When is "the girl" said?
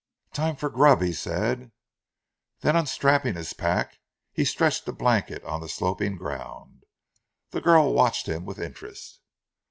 7.51-7.93